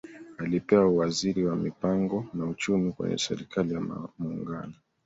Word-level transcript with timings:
Alipewa 0.39 0.87
uwaziri 0.87 1.45
wa 1.45 1.55
Mipango 1.55 2.25
na 2.33 2.45
Uchumi 2.45 2.91
kwenye 2.93 3.17
Serikali 3.17 3.73
ya 3.73 3.81
Muungano 4.17 4.73